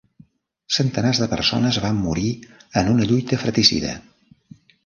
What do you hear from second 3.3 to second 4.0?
fratricida.